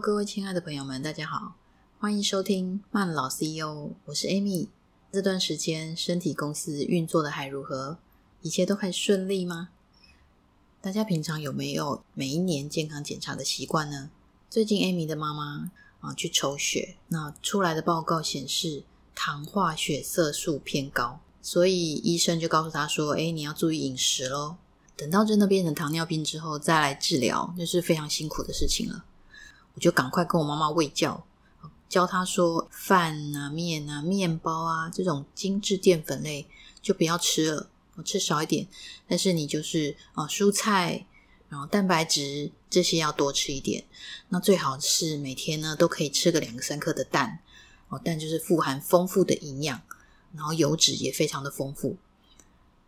[0.00, 1.56] 各位亲爱的朋友们，大家好，
[1.98, 4.68] 欢迎收听慢老 CEO，我是 Amy。
[5.10, 7.98] 这段时间身体公司运作的还如何？
[8.40, 9.70] 一切都还顺利吗？
[10.80, 14.10] 大家平常有没有每一年健康检查的习惯呢？
[14.48, 18.84] 最近 Amy 的妈妈啊去抽血，那出来的报告显示
[19.16, 24.58] 糖化血色素偏高，所以医生就告诉她说：“哎，你要注意饮食喽。”
[24.96, 29.04] 等到真的变成糖尿病之后再来治疗，就是非常辛苦的事情了。
[29.78, 31.24] 我就赶快跟我妈妈喂教，
[31.88, 36.48] 教她说饭啊、面啊、面包啊这种精致淀粉类
[36.82, 38.66] 就不要吃了，我吃少一点。
[39.06, 41.06] 但是你就是啊蔬菜，
[41.48, 43.84] 然后蛋白质这些要多吃一点。
[44.30, 47.38] 那最好是每天呢都可以吃个两三颗的蛋
[47.88, 49.80] 哦，蛋就是富含丰富的营养，
[50.34, 51.96] 然后油脂也非常的丰富。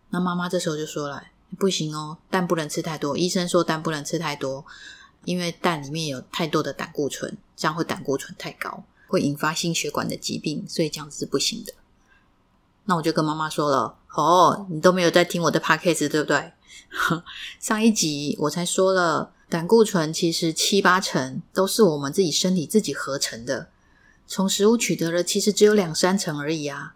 [0.09, 1.23] 那妈妈这时候就说了。
[1.59, 3.19] 不行哦，蛋不能吃太多。
[3.19, 4.65] 医生说蛋不能吃太多，
[5.25, 11.73] 因为蛋里面有太多的胆固醇，这样会胆固醇太高，会引发心血管的疾病，所以这样子是不行的。
[12.85, 16.53] 那我就跟妈妈说了：“哦，你都没有在听我的 podcast，对不对？
[17.61, 23.69] 上一集我才说了，胆固醇其实七八成都是我们自己身体自己合成的，
[24.27, 26.95] 从食物取得了，其实只有两三成而已啊。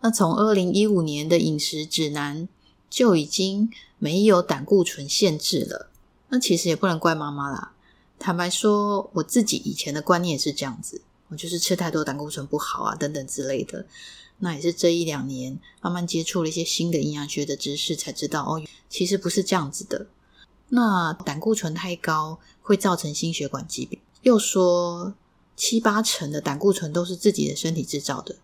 [0.00, 2.48] 那从二零一五年的饮食指南。”
[2.92, 5.88] 就已经没有胆固醇限制了。
[6.32, 7.74] 那其实也不能怪妈妈啦。
[8.18, 13.84] 坦白说，我自己以前的观念也是这样子，我就是吃太多胆固醇不好啊，等等之类的。
[14.38, 20.06] 那也是这一两年慢慢接触了一些新的营养学的知识，才知道哦，其实不是这样子的。
[20.70, 25.12] 那胆固醇太高会造成心血管疾病，又说
[25.54, 28.36] 七八成的胆固醇都是自己的身体制造的。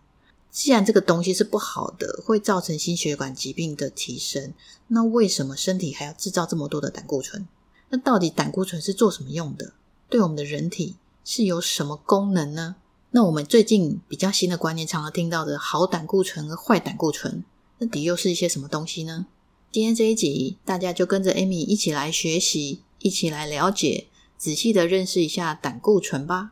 [0.51, 4.53] 既然这个东西是不好的，会造成心血管疾病的提升，
[4.89, 7.47] 那为什么身体还要制造这么多的胆固醇？
[7.91, 9.73] 那到底胆固醇是做什么用的？
[10.09, 12.75] 对我们的人体是有什么功能呢？
[13.11, 17.43] 那我们最近比较新的观念，常常听到的好胆固醇和坏胆固醇，
[17.79, 19.25] 那底又是一些什么东西呢？
[19.71, 24.07] 今天这一集，大家就跟着 Amy 一起来学习，一起来了解，
[24.37, 26.51] 仔细的认识一下胆固醇吧。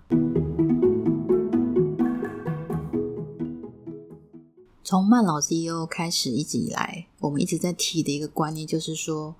[4.84, 9.36] 从慢老 CEO 开始一直以来，我们一直在提的一个观念，就是说，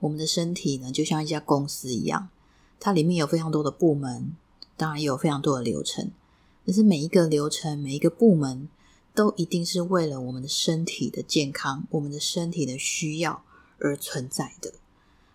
[0.00, 2.28] 我们的身体呢，就像一家公司一样，
[2.78, 4.34] 它里面有非常多的部门，
[4.76, 6.10] 当然也有非常多的流程。
[6.66, 8.68] 可是每一个流程、每一个部门，
[9.14, 13.42] 都一定是为了我们的身体的健康、我们的身体的需要
[13.78, 14.72] 而存在的。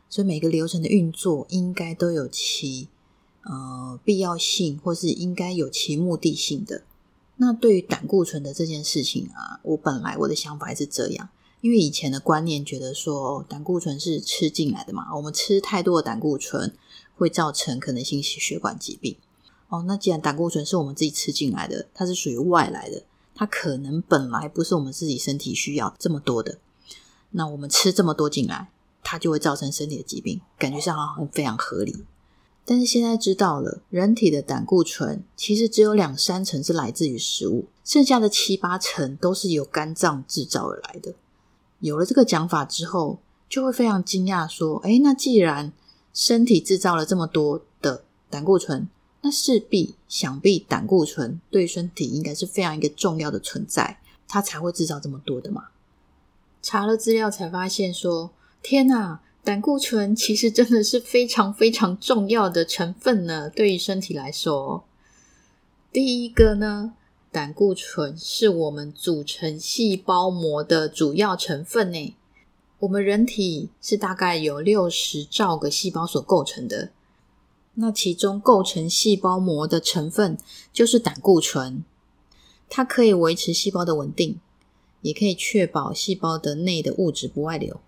[0.09, 2.87] 所以每个流程的运作，应该都有其
[3.43, 6.83] 呃必要性，或是应该有其目的性的。
[7.37, 11.27] 那对于胆固醇的这件事情啊，我本来我的想法是这样，
[11.65, 16.71] 因为以前的观念觉得说胆固醇是吃进来的嘛，我们吃太多的胆固醇
[17.15, 19.17] 会造成可能心血管疾病。
[19.69, 23.01] 哦，那既然胆固醇是我们自己吃进来的，它是属于外来的，
[23.33, 26.59] 它可能本来不是我们自己身体需要这么多的，
[27.31, 28.69] 那我们吃这么多进来，
[29.01, 32.05] 它就会造成身体的疾病，感觉上好像非常合理。
[32.63, 41.15] 但是现在知道了，人体的胆固醇其实只有两三成是来自于食物，剩下的七八成都是由肝脏制造而来的。
[41.79, 45.71] 有了这个讲法之后，就会非常惊讶，说：“哎，那既然
[46.13, 48.87] 身体制造了这么多的胆固醇，
[49.21, 55.65] 那势必想必胆固醇对身体应该是非常一个重要的存在，它才会制造这么多的嘛？”
[56.61, 58.31] 查了资料才发现，说
[58.63, 64.83] ：“天哪！”胆固醇其实真的是非常非常重要的成分呢，对于身体来说。
[65.93, 66.95] 第一个呢，
[67.35, 72.15] 胆固醇是我们组成细胞膜的主要成分呢。
[72.79, 76.91] 我们人体是大概有六十兆个细胞所构成的，
[77.73, 80.37] 那其中构成细胞膜的成分
[80.71, 81.83] 就是胆固醇，
[82.69, 84.39] 它可以维持细胞的稳定，
[85.01, 87.81] 也可以确保细胞的内的物质不外流。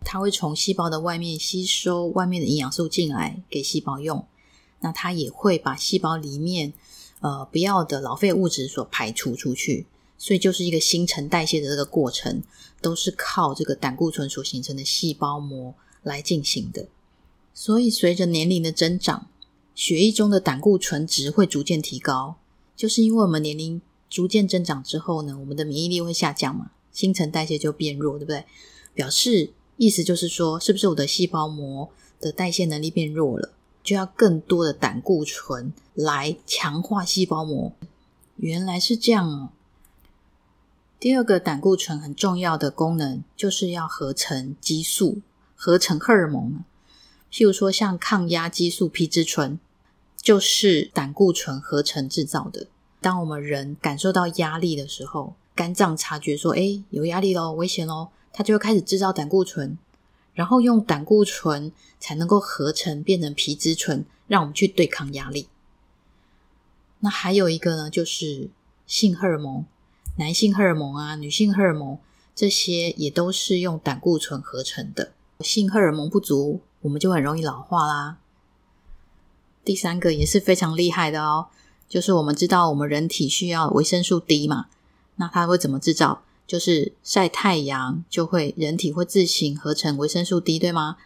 [0.00, 4.26] 它会从细胞的外面吸收外面的营养素进来给细胞用，
[4.80, 6.72] 那它也会把细胞里面
[7.20, 9.86] 呃不要的老废物质所排除出去，
[10.16, 12.42] 所以就是一个新陈代谢的这个过程，
[12.80, 16.86] 都是靠这个胆固醇所形成的细胞膜来进行的。
[17.52, 19.28] 所以随着年龄的增长，
[19.74, 22.36] 血液中的胆固醇值会逐渐提高，
[22.76, 28.44] 就是因为我们年龄逐渐增长之后呢，我们的免疫力会下降嘛，新陈代谢就变弱，对不对？
[28.94, 29.52] 表示。
[29.78, 33.52] 意思就是说，是不是我的细胞膜的代谢能力变弱了，
[33.86, 37.72] 就要更多的胆固醇来强化细胞膜？
[38.34, 39.50] 原来是这样哦。
[40.98, 45.20] 第二个胆固醇很重要的功能，就是要合成激素、
[45.54, 46.64] 合成荷尔蒙。
[47.30, 49.60] 譬如说，像抗压激素皮质醇，
[50.20, 52.66] 就是胆固醇合成制造的。
[53.00, 59.78] 当我们人感受到压力的时候，肝脏察觉说：“哎，有压力喽，危险喽！”它就会开始制造胆固醇，
[60.36, 65.48] 然后用胆固醇才能够合成变成皮质醇，让我们去对抗压力。
[67.00, 68.50] 那还有一个呢，就是
[68.86, 69.64] 性荷尔蒙，
[70.18, 71.98] 男性荷尔蒙啊，女性荷尔蒙
[72.34, 75.12] 这些也都是用胆固醇合成的。
[75.40, 78.18] 性荷尔蒙不足，我们就很容易老化啦。
[79.64, 81.46] 第三个也是非常厉害的哦，
[81.88, 84.66] 就是我们知道我们人体需要维生素 D 嘛，
[85.16, 86.22] 那它会怎么制造？
[86.46, 90.96] 就是晒太阳就会人体会自行合成维生素 D，对吗？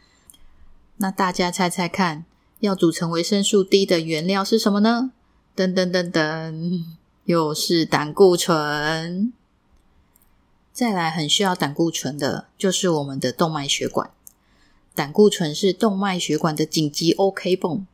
[0.99, 2.27] 那大家猜猜看，
[2.61, 5.13] 要组成维生素 D 的原料是什么呢？
[5.57, 6.85] 噔噔噔噔，
[7.25, 9.33] 又是胆固醇。
[10.73, 14.11] 再来，很需要胆固醇的就是我们的动脉血管。
[14.95, 17.87] 胆固醇是动脉血管的紧急 OK 泵，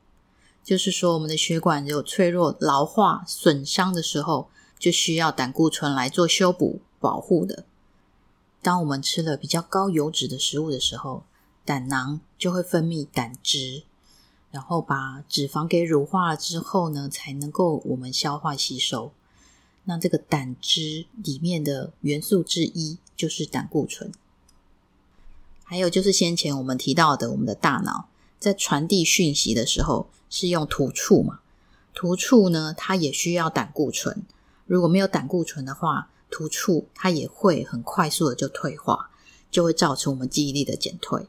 [0.64, 7.64] 就是说我们的血管有脆弱、老化、损伤的时候，就需要胆固醇来做修补、保护的。
[8.62, 11.25] 当我们吃了比较高油脂的食物的时候，
[11.64, 13.84] 胆囊就会分泌胆汁，
[14.50, 19.12] 然后把脂肪给乳化了之后呢，才能够我们消化吸收。
[19.84, 24.12] 那这个胆汁里面的元素之一就是胆固醇。
[25.62, 28.08] 还有就是先前我们提到的，我们的大脑
[28.38, 31.40] 在传递讯息的时候是用突触嘛？
[31.94, 34.23] 突触呢，它也需要胆固醇。
[34.66, 39.10] 如果没有胆固醇的话，突触它也会很快速的就退化，
[39.50, 41.28] 就会造成我们记忆力的减退。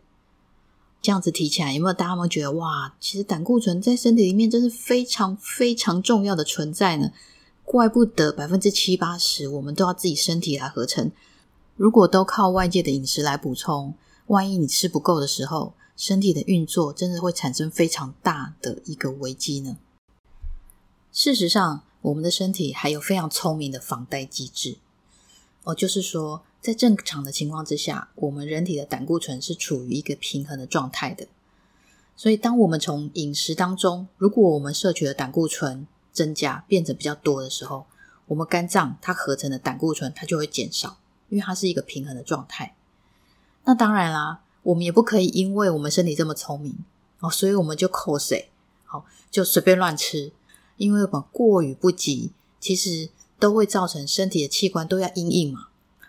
[1.02, 2.96] 这样子提起来，有没有大家有觉得哇？
[3.00, 7.12] 其实胆固醇在身体里面真是非常非常重要的存在呢？
[7.64, 11.12] 怪不得百分之七八十我们都要自己身体来合成，
[11.76, 13.94] 如果都靠外界的饮食来补充。
[14.28, 19.78] 万一你吃不够的时候，身体的运作真的会产生非常大的一个危机呢。
[21.14, 24.78] 事实上，我们的身体还有非常聪明的防呆机制
[25.64, 31.28] 哦，就是说，在正常的情况之下，我们人体的胆固醇是处于一个平衡的状态的。
[32.16, 37.86] 所以，当我们从饮食当中，如果我们摄取的胆固醇增加变得比较多的时候，
[38.28, 42.74] 我们肝脏它合成的胆固醇它就会减少，因为它是一个平衡的状态。
[43.66, 46.78] 那当然啦，我们也不可以因为我们身体这么聪明
[47.20, 48.50] 哦，所以我们就扣谁
[48.86, 50.32] 好就随便乱吃，
[50.78, 55.68] 因为我们过于不及，其实都会造成身体的器官都要阴应嘛，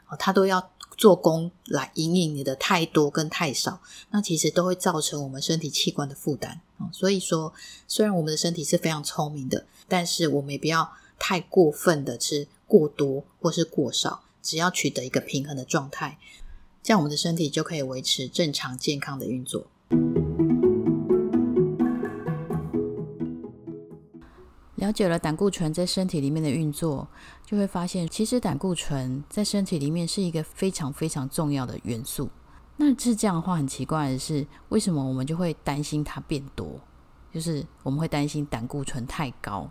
[0.08, 3.80] 哦，它都要做工来阴应你的太多跟太少，
[4.10, 6.88] 那其实都会造成我们身体器官的负担哦。
[6.92, 7.52] 所以说，
[7.86, 16.18] 虽然我们的身体是非常聪明的，但是我们也不要太过分的吃过多或是过少，只要取得一个平衡的状态。
[16.82, 19.66] 这样我们的身体就可以维持正常健康的运作。
[24.88, 27.06] 了解了胆固醇在身体里面的运作，
[27.44, 32.30] 就会发现其实胆固醇在身体里面是一个非常非常重要的元素。
[32.78, 36.80] 那是这样的话，很奇怪的是，为什么我们就会担心它变多？
[37.30, 39.70] 就是我们会担心胆固醇太高。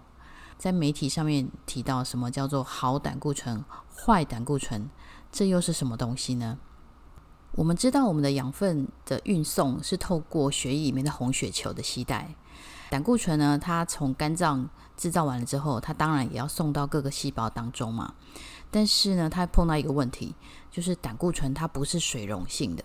[0.55, 3.65] 在媒体上面提到什么叫做好胆固醇、
[3.95, 4.87] 坏胆固醇，
[5.31, 6.59] 这又是什么东西呢？
[7.53, 12.35] 我们知道，我们的养分的运送是透过血液里面的红血球的携带。
[12.89, 18.13] 胆固醇呢，它从肝脏制造完了之后，它当然也要送到各个细胞当中嘛。
[18.71, 20.35] 但是呢，它碰到一个问题，
[20.71, 22.83] 就是胆固醇它不是水溶性的，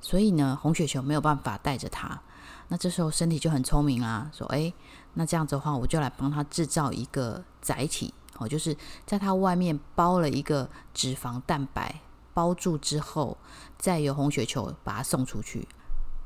[0.00, 2.20] 所以呢，红血球没有办法带着它。
[2.68, 4.72] 那这时候身体就很聪明啊，说：“诶，
[5.14, 12.00] 那这样子的话，我就来帮它制造一个载体，哦，就是在它外面包了一个脂肪蛋白。”
[12.34, 13.36] 包住之后，
[13.76, 15.68] 再由红血球把它送出去。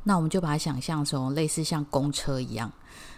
[0.09, 2.71] 那我们就把它想象成类似像公车一样，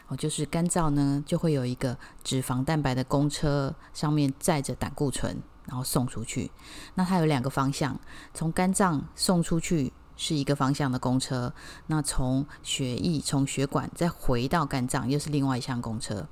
[0.07, 6.51] 哦，就是肝脏呢，就会有一个脂肪蛋白的公车，上面载着胆固醇，然后送出去。
[6.95, 8.01] 那它有两个方向，
[8.33, 11.53] 从肝脏送出去是一个方向的公车，
[11.89, 16.27] 那从血液从血管再回到肝脏又是另外一项公车。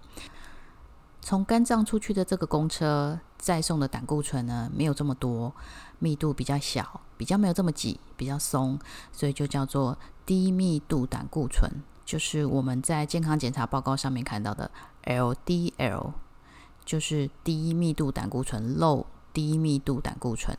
[1.21, 5.53] 从肝脏出去的这个公车再送的胆固醇呢，没有这么多。
[5.99, 8.79] 密度比较小，比较没有这么挤，比较松，
[9.13, 11.71] 所以就叫做低密度胆固醇，
[12.05, 14.71] 就是我们在健康检查报告上面看到的
[15.05, 16.13] LDL，
[16.85, 20.57] 就是低密度胆固醇，low 低密度胆固醇。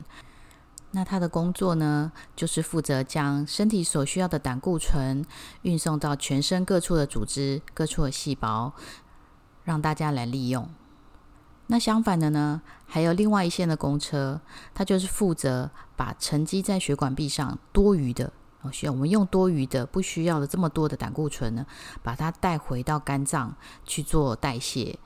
[0.92, 5.24] 那它的工作呢，就是负责将身体所需要的胆固醇
[5.64, 8.74] 运送到全身各处的组织、各处的细胞，
[9.66, 10.70] 让大家来利用。
[11.68, 14.40] 那相反的呢，还有另外一线的公车，
[14.74, 18.32] 它就是负责把沉积在血管壁上多余的
[18.62, 21.66] 哦，需要我们用多余的、不需要的这么多的胆固醇呢，
[22.02, 23.56] 把它带回到肝脏
[23.86, 24.98] 去做代谢。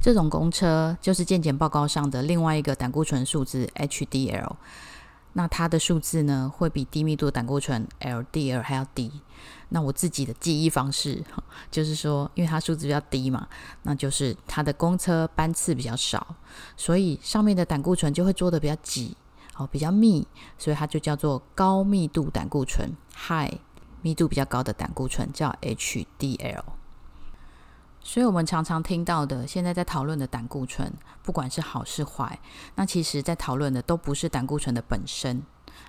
[0.00, 4.56] 这种公车就是健检报告上的另外一个胆固醇数字 HDL。
[5.34, 9.12] 那它的数字呢，会比低密度胆固醇 LDL 还要低。
[9.70, 11.22] 那我自己的记忆方式
[11.70, 13.48] 就是说，因为它数字比较低嘛，
[13.84, 16.34] 那就是它的公车班次比较少，
[16.76, 19.16] 所以上面的胆固醇就会做的比较挤，
[19.56, 20.26] 哦，比较密，
[20.58, 22.90] 所以它就叫做高密度胆固醇
[23.28, 23.58] （high），
[24.02, 26.62] 密度比较高的胆固醇叫 HDL。
[28.02, 30.90] 所以，我们常常听到的，现在在讨论的胆固醇，
[31.22, 32.40] 不管是好是坏，
[32.74, 35.42] 那其实在讨论的都不是胆固醇的本身，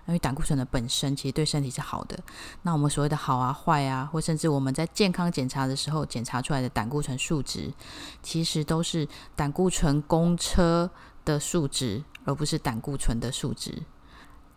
[0.07, 2.17] 因为胆固醇的本身其实对身体是好的。
[2.63, 7.73] 那我们所谓的好啊、坏啊，或甚至我们在健康检查的时候检查出来的胆固醇数值，
[8.21, 10.89] 其实都是胆固醇公车
[11.23, 13.83] 的数值，而不是胆固醇的数值。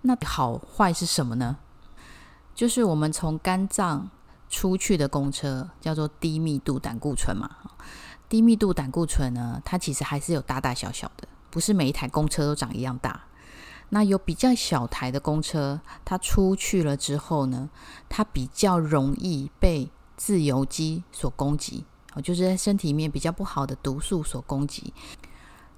[0.02, 1.58] 那好坏是什么呢？
[2.54, 4.10] 就是我们从肝脏。
[4.50, 7.50] 出去的公车叫做低密度胆固醇嘛？
[8.28, 13.20] 低密度胆固醇呢，它其实还是有大大小小的，不是每一台公车都长一样大。
[13.94, 17.70] 那有比较小台的公车，它出去了之后呢，
[18.08, 21.84] 它比较容易被自由基所攻击，
[22.14, 24.92] 哦，就是在身体里面比较不好的毒素所攻击。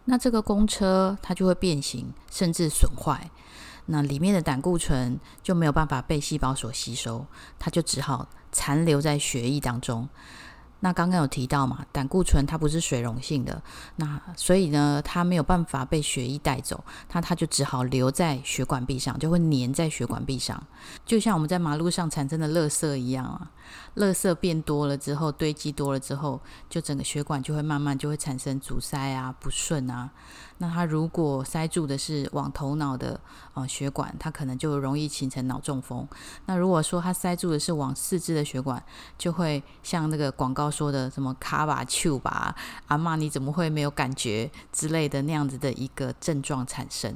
[0.07, 3.31] 那这个公车它就会变形，甚至损坏。
[3.89, 7.27] 那里面的胆固醇就没有办法被细胞所吸收，
[7.59, 8.31] 它就只好。
[8.53, 10.09] 残留在血液当中。
[10.81, 13.63] 那刚刚有提到嘛，胆固醇它不是水溶性的，
[13.97, 20.63] 那所以呢，它没有办法被血液带走，那它就只好留在血管壁上，就会粘在血管壁上，
[21.05, 23.51] 就像我们在马路上产生的垃圾一样啊。
[23.97, 30.11] 垃圾变多了之后，堆积多了之后，就整个血管就会慢慢就会产生阻塞啊、不顺啊。
[30.59, 33.21] 那它如果塞住的是往头脑的
[33.55, 36.09] 呃血管，它可能就容易形成脑中风。
[36.47, 38.83] 那如果说它塞住的是往四肢的血管，
[39.19, 42.55] 就会像那个广告说的什么卡吧、丘吧、
[42.87, 47.15] 阿妈你怎么会没有感觉之类的那样子的一个症状产生。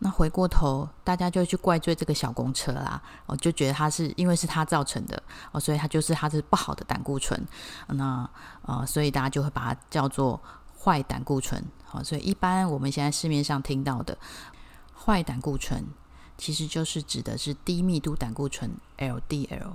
[0.00, 7.44] 那回过头，大家就去怪罪这个小公车啦，我就觉得它是因为是它造成的哦，所以它就是它是不好的胆固醇。
[7.88, 8.30] 那
[8.62, 10.40] 呃，所以大家就会把它叫做
[10.88, 11.62] 坏胆固醇。
[11.84, 14.16] 好，所以一般我们现在市面上听到的
[14.96, 15.84] 坏胆固醇，
[16.38, 19.72] 其实就是指的是低密度胆固醇 （LDL）。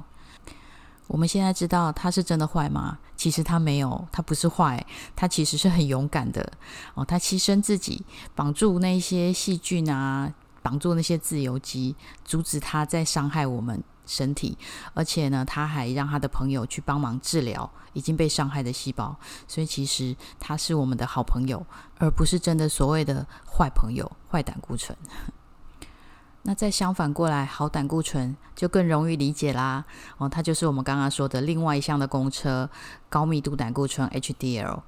[1.06, 2.98] 我们现在知道它是真的坏吗？
[3.16, 4.84] 其实它没有，它不是坏，
[5.16, 6.52] 它其实是很勇敢的
[6.96, 7.06] 哦。
[7.06, 8.04] 它牺牲自己，
[8.34, 14.58] 绑住那些细菌啊，绑住那些自由基，阻止它再伤害我们身体。
[14.94, 19.16] 而且呢，他还让他的朋友去帮忙治疗已经被伤害的细胞。
[19.48, 21.66] 所以其实他是我们的好朋友，
[22.00, 24.98] 而不是真的所谓的坏朋友、坏胆固醇。
[26.46, 29.86] 那再相反过来，好胆固醇就更容易理解啦。
[30.18, 32.70] 哦，它就是我们刚刚说的另外一项的公车——
[33.10, 34.82] 高密度胆固醇 （HDL）。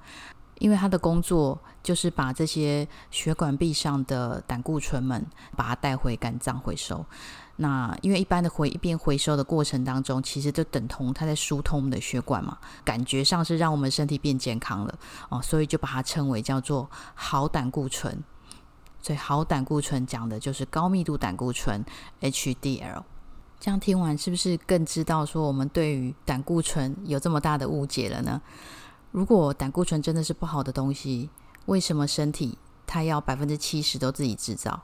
[0.60, 7.06] 因为它的工作就是把这些血管壁上的胆固醇们，把它带回肝脏回收。
[7.58, 18.22] 那因为一般的回一边回收的过程当中，其实就等同它在疏通我们的血管嘛，感觉上是让我们身体变健康了哦，所以就把它称为叫做好胆固醇。
[19.02, 21.86] 所以好胆固醇讲的就是高密度胆固醇
[22.22, 23.04] HDL。
[23.60, 28.42] 这样听完是不是更知道说我们对于胆固醇有这么大的误解了呢？
[29.12, 31.30] 如果胆固醇真的是不好的东西，
[31.68, 34.84] 为什么身体它要百分之七十都自己制造？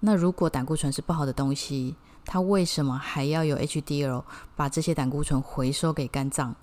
[0.00, 4.24] 那如果胆固醇是不好的东西，它为什么还要有 HDL
[4.54, 6.54] 把这些胆固醇回收给肝脏？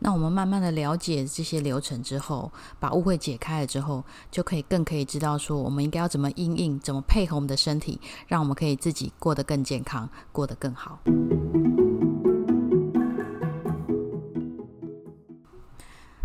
[0.00, 10.98] 那我们慢慢的了解这些流程之后，把误会解开了之后，就可以更可以知道说，我们应该要怎么应应，怎么配合我们的身体，让我们可以自己过得更健康，过得更好。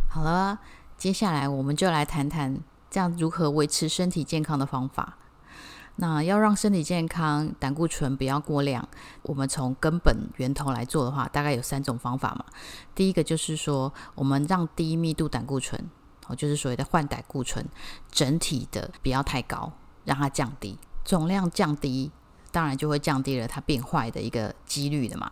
[0.08, 0.60] 好了，
[0.98, 5.18] 接下来我们就来谈谈这样如何维持身体健康的方法。
[6.02, 8.88] 那要让身体健康，胆固醇不要过量，
[9.24, 12.46] 我们从根本源头来做的话，大概有三种方法嘛。
[12.96, 15.90] 第一个就是说，我们让低密度胆固醇，
[16.28, 17.66] 哦，就是所谓的换胆固醇，
[18.10, 19.74] 整体的不要太高，
[20.06, 22.10] 让它降低，总量降低，
[22.50, 25.30] 当然就会降低了它变坏的一个几率的嘛。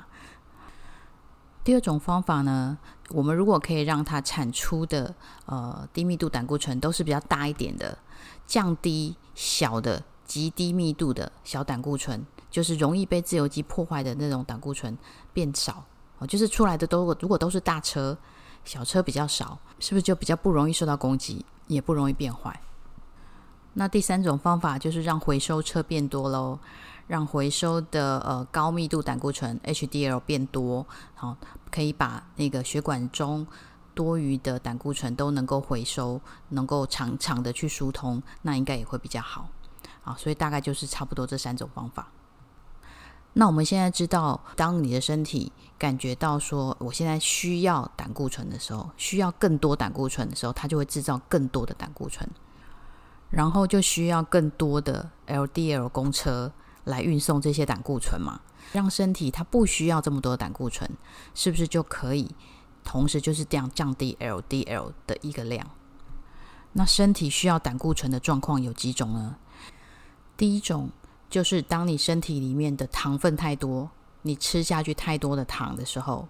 [1.63, 2.77] 第二种方法呢，
[3.12, 7.97] 我们如果可以让它产出的呃低密度胆固醇都是比较大一点的，
[8.45, 10.03] 降低小的。
[10.27, 14.96] 极低密度的小胆固醇，就是容易被自由基破坏的那种胆固醇
[15.34, 15.84] 变少
[16.19, 18.17] 哦，就是出来的都如果都是大车，
[18.65, 22.60] 小车比较少，是不是就比较不容易受到攻击，也不容易变坏？
[23.74, 26.60] 那第三种方法就是让回收车变多喽，
[27.05, 31.38] 让回收的呃高密度胆固醇 HDL 变多，好，
[31.72, 33.46] 可以把那个血管中
[33.93, 36.19] 多余的胆固醇都能够回收，
[36.50, 39.48] 能够长长的去疏通，那应该也会比较好。
[40.08, 42.12] 啊，所以大概就是差不多这三种方法。
[43.34, 52.28] 那我们现在知道，当你的身体感觉到说我现在需要胆固醇的时候，需要更多胆固醇的时候，它就会制造更多的胆固醇，
[53.30, 56.52] 然后就需要更多的 LDL 公车
[56.86, 58.40] 来运送这些胆固醇嘛，
[58.72, 60.90] 让身体它不需要这么多胆固醇，
[61.36, 62.34] 是不是就可以
[62.84, 65.70] 同时就是这样降低 LDL 的一个量？
[66.74, 69.36] 那身体需要胆固醇的状况有几种呢？
[70.38, 70.91] 第一种。
[71.29, 73.91] 就是当你身体里面的糖分太多，
[74.22, 76.29] 你吃下去太多的糖的时候，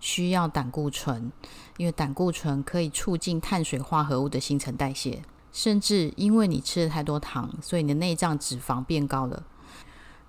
[0.00, 1.30] 需要胆固醇，
[1.76, 5.22] 因为胆固醇可以促进碳水化合物的新陈代谢，
[5.52, 9.44] 甚至因为你吃了太多糖，所以你的内脏脂肪变高了，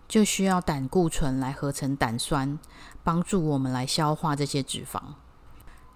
[0.05, 2.60] 就需要胆固醇来合成胆酸，
[3.05, 5.01] 帮助我们来消化这些脂肪。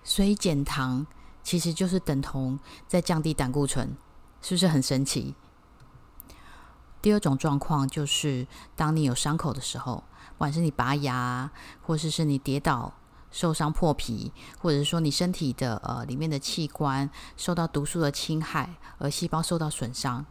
[0.02, 1.06] 所以减糖
[1.44, 2.58] 其实就是等同
[2.88, 3.98] 在降低胆固醇，
[4.42, 5.36] 是不是很神奇？
[7.02, 11.50] 第二种状况就是，当你有伤口的时候，不管是你拔牙，
[11.82, 12.94] 或者是你跌倒
[13.32, 20.26] 受伤破皮，或者是说你身体的呃里面的器官受到毒素的侵害，而细胞受到损伤，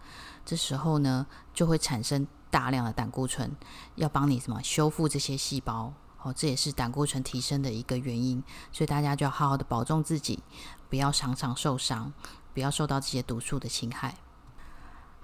[0.45, 3.55] 这时候呢就会产生大量的胆固醇，
[3.95, 5.93] 要帮你什么修复这些细胞
[6.23, 8.43] 哦，这也是胆固醇提升的一个原因。
[8.73, 10.43] 所以大家就要好好的保重自己，
[10.89, 12.13] 不要常常受伤，
[12.53, 14.17] 不要受到这些毒素的侵害。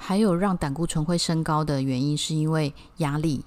[0.02, 3.44] 还有让胆固醇会升高的原因，是因为压力。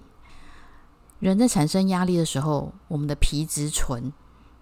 [1.19, 4.13] 人在产生压力的时候，我们的皮质醇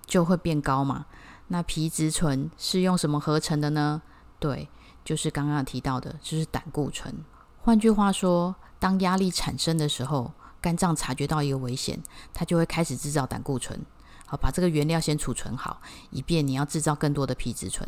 [0.07, 1.05] 就会变高嘛。
[1.49, 4.01] 那皮质醇是用什么合成的呢？
[4.39, 4.67] 对，
[5.05, 7.13] 就是刚刚提到的，就是胆固醇。
[7.61, 12.01] 换句话说，当压力产生的时候，肝脏察觉到一个危险，
[12.33, 13.79] 它就会开始制造胆固醇。
[14.25, 17.87] 好，把这个原料先储存好，以便你要制造更多的皮质醇。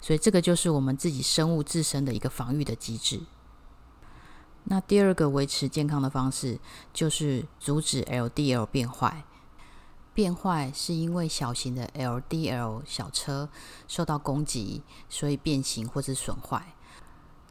[0.00, 3.20] 所以，这个就是我们自己生物自身的一个防御的机制。
[4.68, 6.58] 那第二个维持健康的方式，
[6.92, 9.24] 就是阻止 LDL 变坏。
[10.12, 13.48] 变坏是因为小型的 LDL 小车
[13.86, 16.74] 受到攻击，所以变形或者损坏。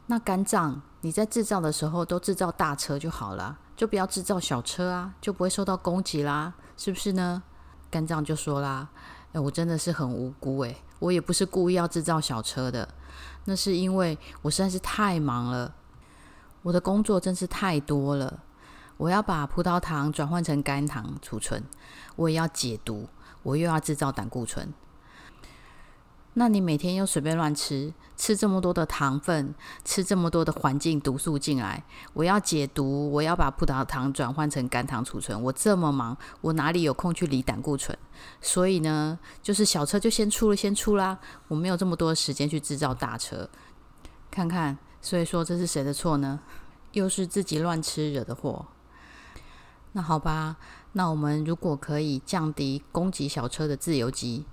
[0.08, 7.42] 那肝脏你在制造的时候都制造大车就好了，就不要制造小车啊，就不会受到攻击啦，是不是呢？
[7.90, 8.88] 肝脏就说啦
[9.32, 12.86] ：“哎，我真的是很无辜诶，我也不是故意要制造小车的，
[13.46, 15.72] 那是因为我实在是太忙了。”
[16.66, 18.40] 我的工作真是太多了，
[18.96, 21.62] 我要把葡萄糖转换成肝糖储存，
[22.16, 23.08] 我也要解毒，
[23.44, 24.74] 我又要制造胆固醇。
[26.34, 37.96] 那你每天又随便乱吃，吃这么多的糖分，吃这么多的环境毒素进来，我要解毒，我要把葡萄糖转换成肝糖储存，我这么忙，我哪里有空去理胆固醇？
[38.40, 43.48] 所以呢，就是小车就先出了，先出啦，我没有这么多时间去制造大车，
[44.32, 44.76] 看看。
[45.00, 46.40] 所以说这是谁的错呢？
[46.92, 48.66] 又是自己乱吃惹的祸。
[49.92, 50.56] 那好吧，
[50.92, 54.44] 那我们如果可以降低攻击小车的自由基，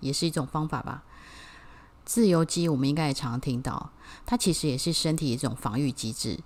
[0.00, 1.04] 也是一种方法吧。
[2.04, 3.90] 自由基我们应该也常听到，
[4.24, 6.40] 它其实也是身体一种防御机制。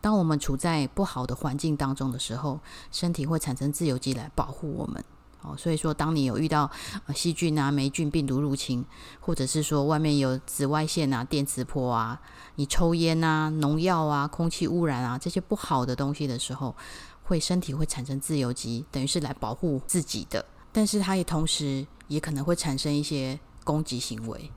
[0.00, 5.04] 当我们处在不好的环境当中的时候，身体会产生自由基来保护我们。
[5.42, 6.70] 哦，所以说，当你有遇到
[7.14, 8.84] 细菌啊、霉菌、病毒入侵，
[9.20, 12.20] 或者是说外面有紫外线啊、电磁波啊，
[12.56, 16.76] 你抽烟啊、农药啊、空气污染啊这些不好的东西的时候，
[17.22, 20.44] 会身体会产生自由基，等于是来保护自己的。
[20.72, 24.50] 但是它也同时也可能会产生一些攻击行为。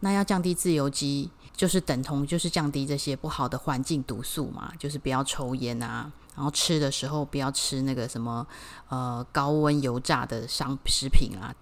[0.00, 6.10] 那要降低自由基，就是等同就是降低这些不好的环境毒素嘛，就是不要抽烟啊。
[6.36, 8.46] 然后吃的时候不要吃那个什么
[8.88, 11.52] 呃高温油炸的商食品啊，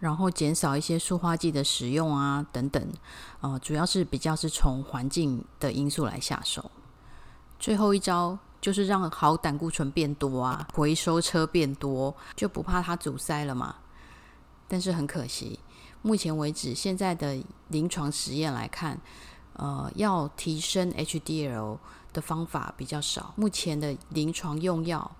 [0.00, 2.92] 然后减少一些塑化剂的使用啊等等，
[3.40, 6.70] 呃主要是比较是从环境的因素来下手。
[7.58, 13.76] 最后一招就是让好胆固醇变多啊，回收车变多，就不怕它阻塞了嘛。
[14.66, 15.60] 但是很可惜，
[16.00, 19.00] 目前为止现在的临床实验来看，
[19.54, 21.78] 呃要提升 HDL。
[22.12, 23.32] 的方法比较少。
[23.36, 25.10] 目前的临床用药，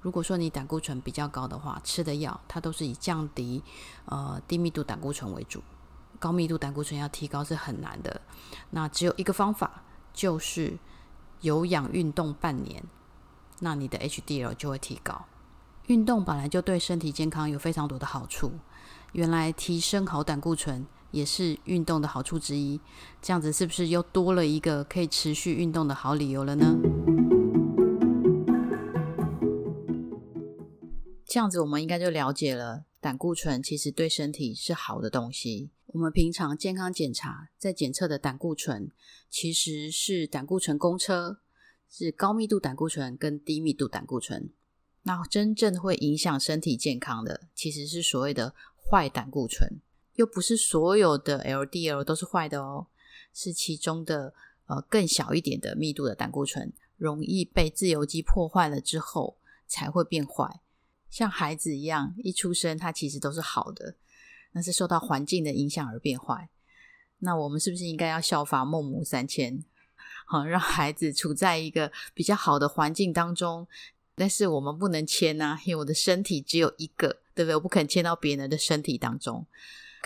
[0.00, 3.60] 如果说你胆固醇比较高的话，吃的药它都是以降低
[4.04, 5.60] 呃低密度胆固醇为主。
[6.20, 8.20] 高密度胆固醇要提高是很难的。
[8.70, 9.82] 那只有一个方法，
[10.14, 10.78] 就是
[11.40, 12.84] 有氧运动半年，
[13.58, 15.24] 那你的 HDL 就会提高。
[15.88, 18.52] 运动本来就对身体健康有非常多的好处。
[19.10, 20.86] 原来提升好胆固醇。
[21.10, 22.80] 也是运动的好处之一，
[23.22, 26.76] 这样子是不是又多了一个可以持续运动的好理由了呢？
[31.26, 35.70] 这样子我们应该就了解了，胆固醇其实对身体是好的东西。
[35.88, 38.90] 我们平常健康检查在检测的胆固醇，
[39.30, 41.38] 其实是胆固醇公车，
[41.88, 44.50] 是高密度胆固醇跟低密度胆固醇。
[45.02, 48.54] 那真正会影响身体健康的，其实是所谓的
[48.90, 49.80] 坏胆固醇，
[50.18, 52.88] 又不是所有的 LDL 都是坏的哦，
[53.32, 54.34] 是其中的
[54.66, 60.60] 呃更小一点的密度的胆固醇，容易被自由基破坏了之后才会变坏。
[61.08, 63.94] 像孩子一样，一出生他其实都是好的，
[64.50, 66.48] 那是受到环境的影响而变坏。
[67.18, 69.62] 那我们是不是应该要效法孟母三迁，
[70.26, 73.68] 好让孩子处在一个比较好的环境当中？
[74.16, 77.54] 但是我们不能迁啊，因为我的身体只有一个，对不对？
[77.54, 79.46] 我不肯迁到别人的身体当中。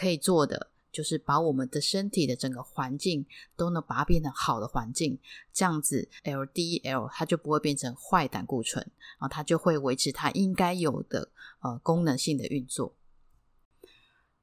[0.02, 3.24] 可以做的就是把我们的身体的整个环境
[3.56, 5.16] 都能把它变成好的环境，
[5.52, 8.84] 这样子 LDL 它就不会变成坏胆固醇
[9.20, 12.96] 然后，它就会维持它应该有的呃功能性的运作。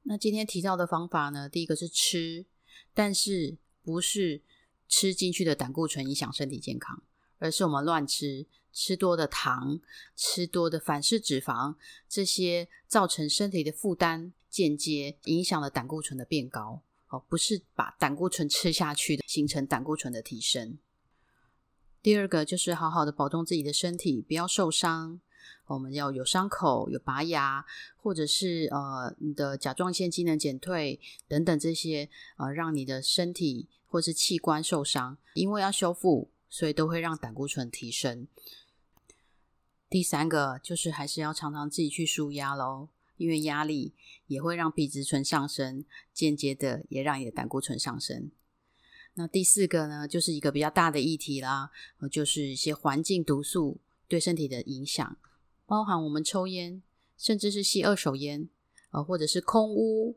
[0.04, 2.46] 那今天提到的方法呢，第一个是吃，
[2.94, 4.40] 但是不是
[4.88, 7.02] 吃进去的胆固醇影响身体健康，
[7.38, 8.46] 而是我们乱吃。
[8.72, 9.80] 吃多的糖，
[10.14, 11.74] 吃多的反式脂肪，
[12.08, 16.82] 这些造成身体的负担，间接影响了胆固醇的变高。
[17.08, 20.78] 哦，不是把胆固醇吃下去的，形成胆固醇的提升。
[22.02, 25.20] 第二个就是好好的保重自己的身体，不要受伤。
[25.66, 27.64] 我们要有伤口、有拔牙，
[27.96, 36.30] 或者是呃你的甲状腺机能减退等等这些，呃让你的身体或是器官受伤，因为要修复。
[36.52, 38.26] 所以都会让胆固醇提升。
[39.88, 42.88] 第三个就是还是要常常自己去舒压喽，
[43.20, 43.92] 因为压力
[44.26, 48.30] 也会让皮质醇上升，间接的也让你的胆固醇上升。
[49.14, 51.70] 那第四个呢，就是一个比较大的议题啦，
[52.10, 53.78] 就是一些环境毒素
[54.08, 55.16] 对身体的影响，
[55.66, 56.82] 包含我们抽烟，
[57.16, 58.48] 甚至是吸二手烟，
[58.90, 60.16] 呃，或者是空污，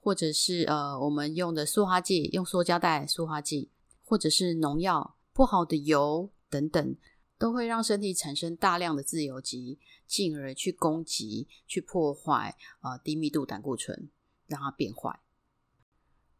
[0.00, 3.70] 或者是呃我们用的塑化剂，用塑胶袋塑化剂，
[4.04, 5.16] 或者是农药。
[5.36, 6.96] 不好的油等等，
[7.38, 14.08] 都会让身体产生大量的自由基，进而去攻击、去破坏啊低密度胆固醇，
[14.46, 15.20] 让它变坏。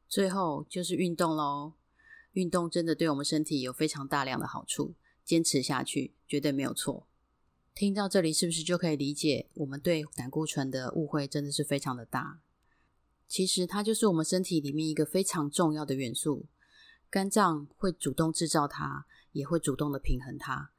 [0.08, 1.72] 最后就是运动喽，
[2.32, 7.08] 运动真的对我们身体有非常大量的好处，坚持下去绝对没有错。
[7.74, 12.40] 听到这里，是不是就可以理解我们对胆固醇的误会真的是非常的大？
[13.26, 16.46] 其实它就是我们身体里面一个非常重要的元素。
[17.10, 20.70] 肝脏会主动制造它，也会主动的平衡它。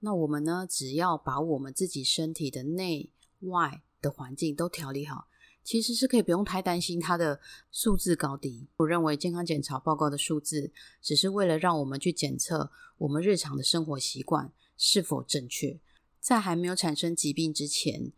[0.00, 0.66] 那我们呢？
[0.68, 5.26] 只要把我们自己身体的内外的环境都调理好，
[5.64, 7.40] 其实是可以不用太担心它的
[7.72, 8.68] 数字高低。
[8.76, 10.70] 我认为健康检查报告的数字，
[11.02, 15.80] 只是为了让我们去检测我们日常的生活习惯是否正确，
[16.20, 18.12] 在还没有产生疾病之前，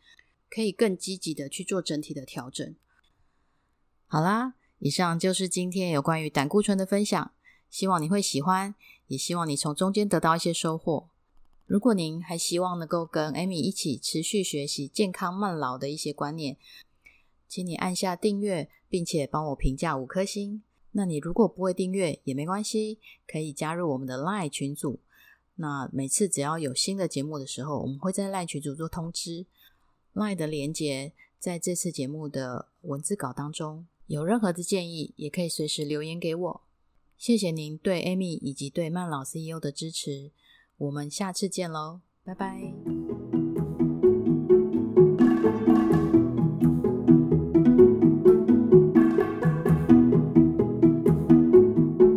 [0.51, 2.75] 可以更积极的去做整体的调整。
[4.07, 7.33] 好啦，以上就是今天有关于胆固醇的分享。
[7.71, 8.75] 希望你会喜欢，
[9.07, 11.09] 也希望你从中间得到一些收获。
[11.71, 16.57] 如果您还希望能够跟 Amy 一起持续学习健康慢老的一些观念，
[17.47, 20.65] 请你按下订阅，并且帮我评价五颗星。
[20.91, 24.99] 那你如果不会订阅也没关系，可以加入我们的 Line 群组。
[25.55, 29.47] 那每次只要有新的节目的时候，我们会在 Line 群组做通知。
[30.15, 33.87] Line 的连接在这次节目的文字稿当中。
[34.09, 36.63] 有任何的建议，也可以随时留言给我。
[37.17, 40.33] 谢谢您对 Amy 以及对曼老 CEO 的支持，
[40.81, 43.00] 我们下次见喽，拜拜。